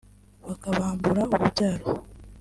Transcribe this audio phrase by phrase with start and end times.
[0.47, 1.85] bakabambura urubyaro